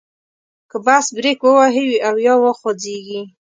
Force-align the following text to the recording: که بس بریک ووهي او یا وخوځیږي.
که 0.69 0.77
بس 0.85 1.05
بریک 1.17 1.39
ووهي 1.43 1.85
او 2.07 2.15
یا 2.25 2.35
وخوځیږي. 2.43 3.21